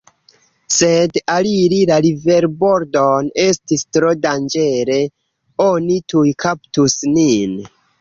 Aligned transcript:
Sed 0.75 1.19
aliri 1.33 1.81
la 1.89 1.97
riverbordon 2.05 3.29
estis 3.45 3.85
tro 3.99 4.17
danĝere, 4.25 4.99
oni 5.71 6.03
tuj 6.11 6.29
kaptus 6.49 7.01
nin. 7.17 7.59